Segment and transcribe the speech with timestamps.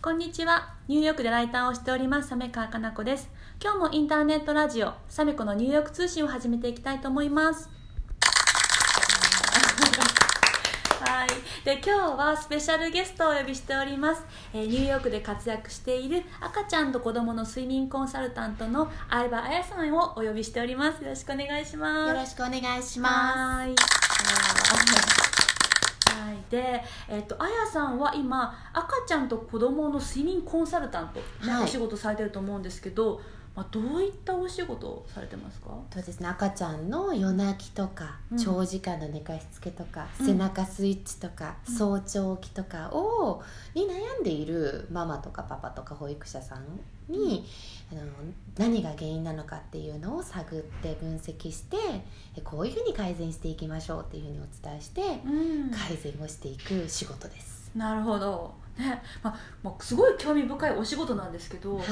[0.00, 0.74] こんにちは。
[0.86, 3.28] ニューヨークでライターをしております、サメカかな子です。
[3.60, 7.68] 今日もインターネットラジオ、サメコのニューヨーク通信を始めていきたいと思います。
[11.00, 11.28] はい。
[11.64, 14.22] で、今日はスペシャルゲストをお呼びしております。
[14.54, 21.02] えーニューヨークで活躍している赤ちゃんと子供の睡眠コンサルタントの相葉彩さんをお呼びしております。
[21.02, 22.08] よろしくお願いします。
[22.08, 26.62] よろしくお願いしまはーい。
[26.62, 33.20] はい、で、えっと、あやさんは今赤ちゃんと子供の睡眠コンサルタント、ねはいお仕事されてると思うんですけど、
[33.58, 35.70] まあ、どういったお仕事をされてますか？
[35.90, 35.94] す。
[35.94, 36.28] そうですね。
[36.28, 43.42] 赤ちゃんの夜泣きとか、うん長時間の寝かしつけとか、うん背中スイッチとか、うん早朝起きとかを
[43.74, 47.44] に悩んでいるママとかパパとか保育者さんに、
[47.90, 48.02] あの
[48.56, 51.76] 何が原因なのかっていうのを探って分析して、
[52.36, 55.30] えこういうふうに改善していきましょうっていうふうにお伝えして、う
[55.66, 57.72] ん改善をしていく仕事です。
[57.74, 59.02] なるほど、ね。
[59.22, 61.84] まあまあ、すごい興味深いお仕事なんですけど、はい。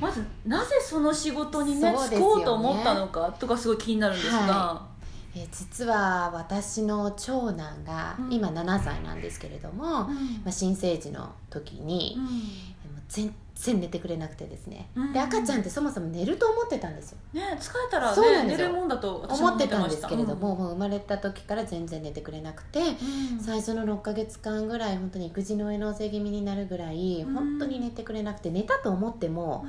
[0.00, 4.86] まずなぜその仕事にね就こうと思ったのかとかすごい気になるんですが、は
[5.34, 8.32] えー実は私の長男が、うん。
[8.32, 10.10] 今7歳なんですけれども、ま
[10.46, 17.18] あ、新生児の時に、もう全然寝てくれなくてですね、うんで赤ちゃんってそもそも寝ると思ってたんですよ。
[17.32, 18.68] ね、疲れたら、ね、そうなんですよ。
[18.68, 20.40] 寝るもんだと思ってたんですけれどうん。
[20.40, 23.40] も、もう生まれた時から全然寝てくれなくて、うん。
[23.40, 27.34] 最初の6ヶ月間ぐらい本当に育児の上乗せ気味になるぐらい、うん。
[27.34, 29.66] 本当に寝てくれなくて寝たと思っても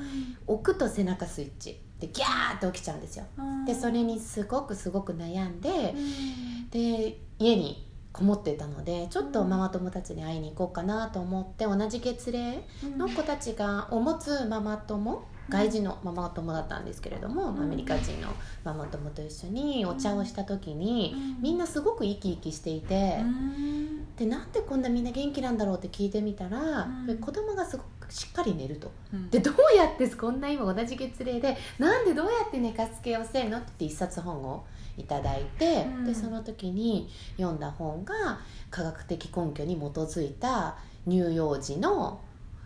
[0.47, 1.80] 置くと背中スイッチ。
[1.99, 3.25] でギャーって起きちゃうんですよ。
[3.38, 3.66] うん。
[3.66, 6.70] でそれにすごくすごく悩んで、うん。
[6.70, 12.63] で家にこもってたのでちょっとママ友たちに会いに行こうかなと思って同じ月齢
[12.97, 17.61] の子たちがを持つママ友外人のママ友だったんですけれども、うん。
[17.61, 18.30] アメリカ人の
[18.63, 21.41] ママ友と一緒にお茶をした時に、うん。
[21.41, 24.16] みんなすごく生き生きしていて、うん。
[24.16, 27.17] でなんでこんなみんな元気なんだろうって聞いてみたら、うん。
[27.19, 28.89] 子供がすごくしっかり寝ると。
[29.13, 29.30] うん。
[29.30, 34.66] でどうやってこんな今同じ月齢でなんでどうやって寝かしつけをしてるのって言って一冊本を
[34.98, 36.06] いただいて、うん。
[36.06, 38.39] でその時に読んだ本が
[38.70, 42.22] 科学的根拠に基づいた乳幼児の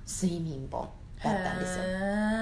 [0.08, 0.90] 睡眠本
[1.24, 1.84] だったんですよ。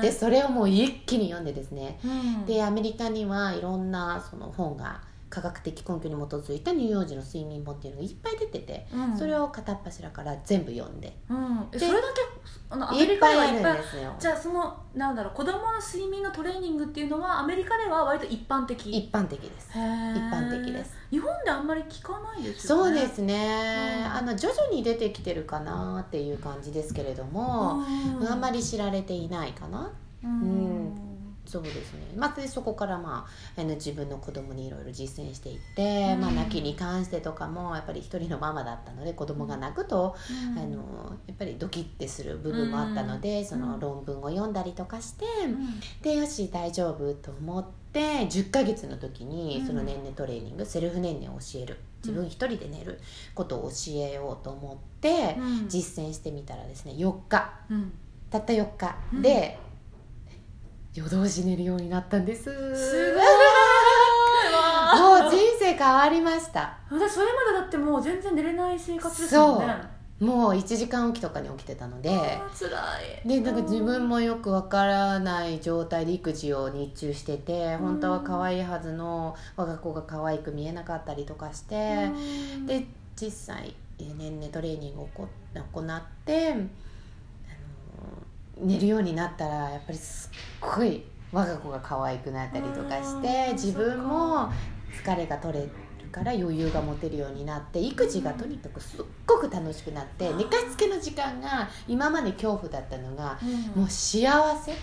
[0.01, 1.99] でそれをもう一気に読んでですね。
[2.03, 2.45] うん。
[2.45, 9.17] でアメリカにはいろんなその本が科学的根拠に基づいた乳幼児の睡眠本っていうのがいっぱい出てて、うん。
[9.17, 12.21] それを片っ柱から全部読んで、うん、えでそれだけ
[12.69, 14.15] あのアメいっリカぱいあるんではいっぱいですよ。
[14.19, 18.91] じゃあそのなんだろう子供の睡眠のトレーニングっていうのはアメリカでは割と一般的？
[18.91, 19.69] 一般的です。
[19.69, 20.95] 一般的です。
[21.09, 22.83] 日本であんまり聞かないですよね。
[22.83, 24.13] そうですね、うん。
[24.13, 27.83] あの徐々に出てきてるかなっていう感じですけれども、
[28.19, 28.27] うん。
[28.27, 29.91] あんまり知られていないかな。
[30.23, 31.06] ううん
[31.47, 33.25] そうですね、まあ、でそこから、ま
[33.55, 36.21] あ、あの自分の子供にいろいろ実践していって、うん。
[36.21, 40.15] まあ、泣きに関してとかもやっぱり一人のママだったので子供が泣くと、
[40.53, 40.59] うん。
[40.59, 45.79] あのやっぱりドキッてする部分もあったので、その論文を読んだりとかして、うん。
[46.01, 49.67] でよし大丈夫と思って10ヶ月の時にうん。
[49.67, 51.79] その年々トレーニング、セルフ年々を教える。
[52.03, 52.99] 自分一人で寝る
[53.33, 55.69] ことを教えようと思ってうん。
[55.69, 57.51] 実践してみたらですね4日。
[57.69, 57.93] うん。
[58.29, 58.95] たった4日。
[59.21, 59.57] で
[60.97, 62.45] 夜通し寝るようになったんです。
[62.45, 63.23] すごい。
[64.99, 66.75] もう人生変わりました。
[66.89, 69.75] 私それまでだってもう全然寝れない生活ですもんね。
[70.19, 72.09] もう1時間起きとかに起きてたので。
[72.09, 72.69] あー辛
[73.23, 73.27] い。
[73.27, 82.09] でなんか自分もよくわからない状態で育児を日中してて本当は可愛いはずの我が子が可愛く見えなかったりとかして
[82.57, 82.65] うん。
[82.65, 86.55] で実際えー年々トレーニングをこ行って
[88.61, 94.51] 寝るようになったらやっぱりすっごい我が子が可愛くなったりとかしてうん自分も
[95.03, 95.69] 疲れが取れる
[96.11, 103.45] から余裕が持てるようになって育児がとにかくすっごく楽しくなって寝かしつけの時間が今まで恐怖だったのがう
[103.79, 103.81] ん。
[103.81, 104.73] もう幸せ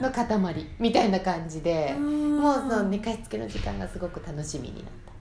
[0.00, 2.40] の塊みたいな感じでうん。
[2.40, 5.11] もうその寝かしつけの時間がすごく楽しみになった。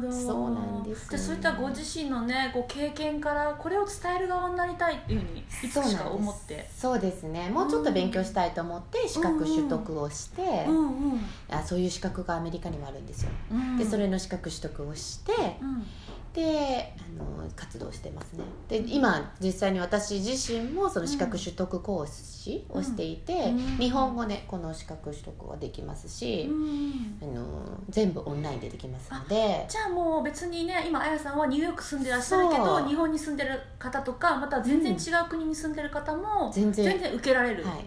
[0.00, 0.10] ど。
[0.12, 1.08] そうなんです。
[1.10, 6.68] じゃあそういったご自身のねこう経験からこれを伝える側になりたいっていうふうにいつしか思って。
[6.74, 7.24] そうです。
[7.24, 7.48] ね。
[7.48, 11.20] もうちょっと勉強したいと思って資格取得をして、うんうん。
[11.50, 13.76] あそういう資格がアメリカにもあるんですよ、うん。
[13.76, 15.86] でそれの資格取得をしてうん
[16.36, 18.44] であの活動してますね。
[18.68, 23.58] で今実際に私自身もその資格取得講師をしていて、うん。
[23.78, 27.18] 日本語でこの資格取得はできますし、うん。
[27.22, 29.66] あの全部オンラインでできますので。
[29.68, 36.94] じゃあもう別にね今あやさんはニューヨーク住んでらっしゃるけど日本に住んでる方とかまた全然違う国に住んでる方も全然。
[37.14, 37.84] 受けられる、はい。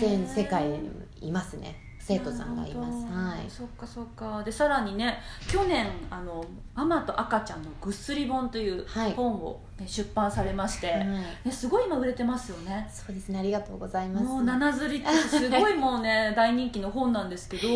[0.00, 0.90] 全世界に
[1.20, 3.06] いますね生徒さんがいます。
[3.06, 3.50] はい。
[3.50, 4.42] そっかそっか。
[4.42, 6.44] でさらにね去年あの
[6.74, 9.12] 「ママと赤ちゃんのぐっすり本」というはい。
[9.12, 11.06] 本を、ね出版されまして、はい。
[11.06, 12.88] ね、すごい今売れてますよね。
[12.92, 14.24] そうですねありがとうございます。
[14.26, 17.68] もう七釣りってすごいもうね 大人気の本なんですけど、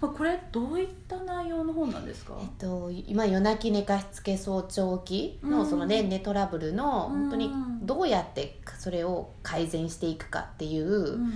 [0.00, 2.34] まあ、これどういった内容の本なんですか？
[2.40, 5.66] えっと、今夜泣き寝かしつけ早朝期のうん。
[5.68, 7.20] そのね寝トラブルのうん。
[7.22, 7.50] 本当に
[7.82, 11.32] どうやってそれを改善していくかっていう、うん。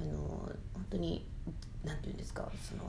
[0.00, 0.18] あの
[0.72, 1.26] 本当に
[1.88, 2.82] なんていうんですかその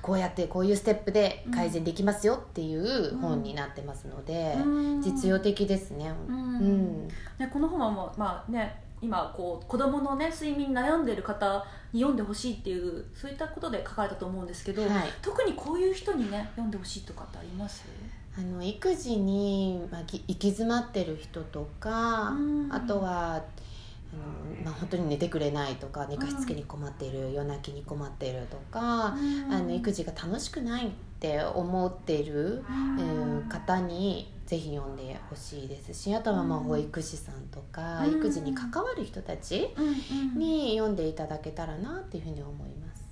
[0.00, 5.02] こうやってこういうステップで改善できますよっていう本になってますので、うん。
[5.02, 6.12] 実用的ですね。
[6.28, 6.36] うん。
[6.36, 7.08] うん。
[7.38, 14.90] ね、この本はもう、まあね、今こう子供のね睡眠に悩んでる方に読んでほしいっていうそういったことで書かれたと思うんですけど、はい。
[15.22, 17.84] 特にこういう人にね読んでほしいとかってあります？
[18.36, 22.68] あの育児に、まあ、き行き詰まってる人とか、うん。
[22.70, 23.42] あとは
[24.64, 29.14] まあ、本当に寝てくれないとか寝かしつけに困っている、夜泣きに困っているとか、
[29.50, 30.90] あの育児が楽しくないっ
[31.20, 32.64] て思っている、
[32.98, 36.64] えー方にぜひ読んでほしいですしあとはまあうん。
[36.64, 38.18] 保育士さんとか、うん。
[38.18, 39.70] 育児に関わる人たち
[40.36, 43.04] に読んでいただけたらなっていうふうに思います。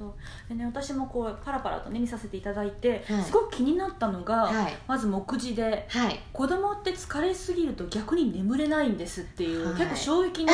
[0.00, 0.14] うんなるほど
[0.48, 3.22] で、ね、私もこうパラパラと、ね、見させていただいて、はい。
[3.22, 4.76] すごく気になったのが、はい。
[4.86, 6.20] まず目次ではい。
[6.32, 9.74] 子供って疲れすぎると逆に眠れないんですっていう、はい。
[9.76, 10.52] 結構衝撃の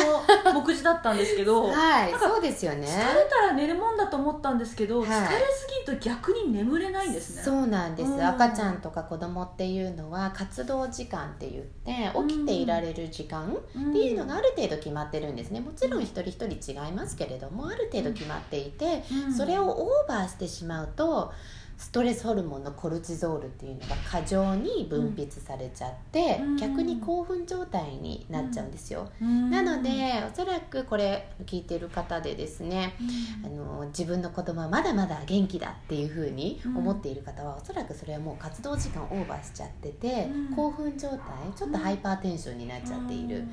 [0.53, 2.87] 目次だったんですけど、 はいなんかそうですよね。
[2.87, 5.09] 疲れたら寝るもんだと思ったんですけど、はい。
[5.09, 7.43] 疲れすぎると逆に眠れないんですね。
[7.43, 8.25] そうなんです、うん。
[8.25, 15.59] 赤ちゃんとか子供っていうのは活動時間って言って起きていられる時間っていうのがある程度決まってるんですね。
[15.59, 21.33] もちろん一人一人違いますけれどもある程度決まっていてうんそれをオーバーしてしまうと
[21.75, 26.55] ストレスホルモンのコルチゾールっていうのが過剰に分泌されちゃって、うん。
[26.55, 29.49] 逆に興奮状態になっちゃうんですよ、うん。
[29.49, 29.89] なので
[30.31, 32.95] おそらくこれ聞いてる方でですね
[33.43, 33.47] うん。
[33.47, 33.49] あ
[33.81, 40.55] の自分の子供はまだまだ元気だっていうふうに思っている方は、おそらくそれはもう活動時間オーバーしちゃってて、うん。
[40.55, 41.19] 興奮状態
[41.55, 43.43] ちょっとハイパーテンションになっちゃっている、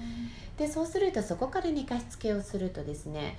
[0.56, 3.38] でそうするとそこから寝かしつけをするとですね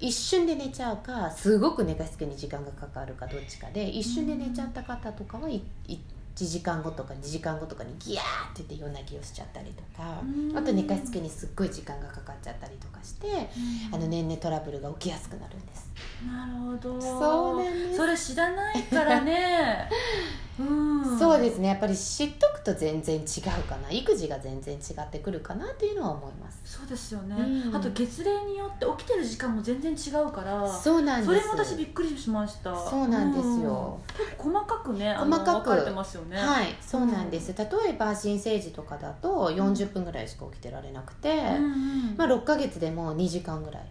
[0.00, 10.56] 一瞬で寝ちゃうかすごく寝かしつけに時間がかかるかどっちかで一瞬で寝ちゃった方とかはい1時間後とか2時間後とかにギヤーって言って夜泣きをしちゃったりとか、うん。
[10.56, 13.94] あと寝かしつけにすっごい時間がかかっちゃったりとかして、うん。
[13.96, 15.90] あの年齢トラブルが起きやすくなるんです。
[16.24, 17.00] なるほど。
[17.00, 17.96] そうなんです。
[17.96, 19.90] それ知らないからね
[20.58, 21.18] うん。
[21.18, 21.68] そうですね。
[21.68, 23.90] やっぱり知っとくと全然違うかな。
[23.90, 26.60] 育児が全然違ってくるかなっていうのは思います。
[26.64, 27.76] そうですよね、うん。
[27.76, 31.26] あと月齢によって起きてる時間も全然違うからそうなんです。
[31.26, 32.76] それも私びっくりしました。
[32.76, 34.24] そうなんですよ、うん。
[34.26, 35.64] 結構細かくねあの細かく。
[35.64, 36.36] 分かれてますよね。
[36.36, 37.54] はいそうなんです。
[37.56, 43.82] 例えば新生児とかだと40分ぐらいしか起きてられなくて、うんうんまあ、6ヶ月でも2時間ぐらい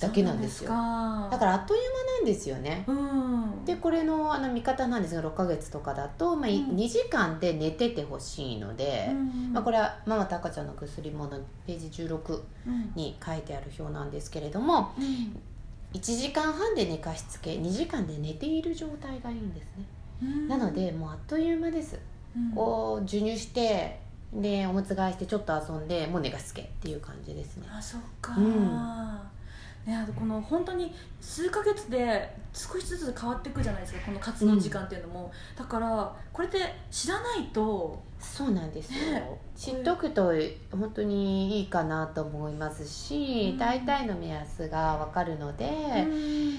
[0.00, 0.68] だけなんですよ。
[0.68, 2.84] そうなんだからあっという間なんですよね。
[2.86, 3.21] うん
[3.64, 6.76] でこれのあの見方なんですが6ヶ月とかだと、まあいうん。
[6.76, 12.92] 2時間で寝ててほしいので、うんまあ、これはママと赤ちゃんの薬ものページ16うん。
[12.94, 15.40] に書いてある表なんですけれどもうん。
[15.92, 19.84] 1時間半で寝かしつけ2時間で寝ている状態がいいんですね、
[20.22, 20.48] うん。
[20.48, 21.98] なのでもうあっという間です、
[22.36, 22.52] うん。
[22.56, 24.00] を授乳して
[24.32, 27.66] でおむつ替えしてちょっと遊んでもう寝かしつけっていう感じですね。
[27.70, 29.18] あそっか、うん
[29.86, 36.58] ね、あとこの本当に数ヶ月で少しずつ変わっていくじゃないですかこの活動時間っていうのも、だからこれって
[36.90, 40.32] 知らないとそうなんですよ、ね知っとくと
[40.72, 43.58] 本当にいいかなと思いますし、うん。
[43.58, 45.68] 大体の目安が分かるので、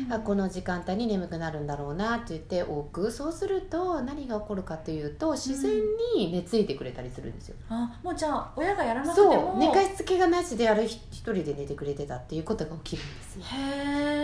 [0.10, 3.12] あこの時間帯に眠くなるんだろうなって言っておく。
[3.12, 5.74] そうすると何が起こるかというと自然
[6.16, 9.34] に寝ついてくれたりするんですよ、あもうじゃあ親がやらなくても。
[9.34, 9.58] そう。
[9.58, 13.44] 寝かしつけがなしである一人で寝てくれてたっていうことが起きるんですよ。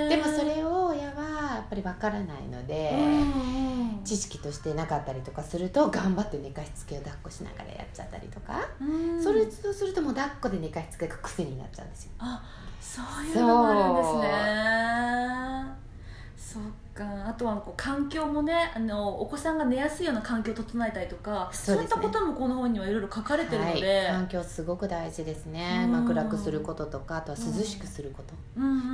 [0.10, 0.79] でもそれを
[1.60, 4.04] やっぱり分からないので、うんうん。
[4.04, 9.24] 知識としてなかったりとかすると頑張って寝かしつけを抱っこしながらやっちゃったりとか、うん。
[9.24, 12.12] それそうするともう抱っこで寝かしつけが癖になっちゃうんですよ。
[12.20, 12.42] あ
[12.82, 15.00] そういうのもあるんですね。
[16.38, 16.64] そっ
[17.00, 21.84] かあとはこう環境もねあのお子さんが寝やすいような環境を整えたりとかそうね。
[21.84, 25.92] いったこともこの本にはいろいろ書かれてるので、はい、環境すごく大事ですね、うん。
[25.94, 28.34] まあ、暗くすることとかあとは涼しくすること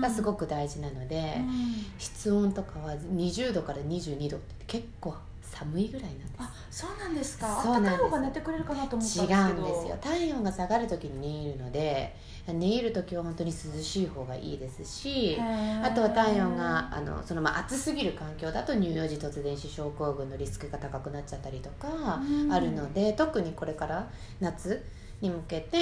[0.02, 1.76] がすごく大事なので、うん。
[1.98, 5.16] 室温とかは20度から22度って結構
[5.52, 6.32] 寒いぐらいなんです。
[6.38, 7.62] あそうなんですか。
[7.64, 7.92] そうなんです。
[7.92, 9.98] 暖かい方が寝てくれるかなと思ったん違うんですよ。
[10.02, 12.16] 体温が下がる時に寝入るので
[12.48, 22.52] 寝入る時は本当に涼しい方がいいですしあとは体温があのそのまあ暑すぎる環境だと乳幼児突然死症候群のリスクが高くなっちゃったりとかうん。
[22.52, 24.10] あるので、特にこれから
[24.40, 24.84] 夏
[25.22, 25.78] に向けて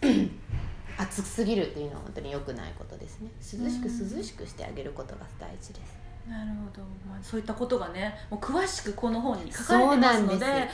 [0.98, 3.30] 暑すぎるっていうのは本当に良くないことですね。
[3.40, 10.68] 涼しく涼しくしてあげることが大事ですなるほど、まあ、そういったことがねもう詳しくこの本に書かれてますのでぜ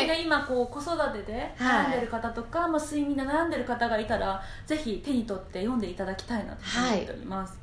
[0.00, 7.58] ひ ね今こう子育てで悩んでる方とか、はい、まあ、睡眠で悩んでる方がいたらぜひ手に取って読んでいただきたいなと思っております、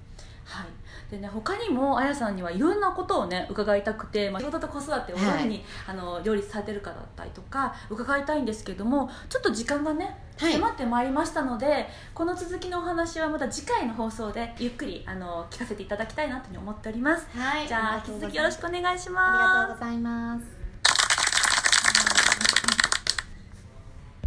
[0.45, 0.73] はい、はい
[1.09, 5.29] でね他にもあやさんにはいろんなことをね伺いたくて、まあ、仕事と子育てをどうい。
[5.29, 19.43] うふうに、はい、あの両立されてるかだったりとか伺いたいんですけどもちょっと時間がね迫ってまいりましたので、はい、この続きのお話はまた次回の放送でゆっくりあの聞かせていただきたいなと思っております、はい、じゃあ引き続きよろしくお願いします。
[19.43, 20.64] ありがとうございます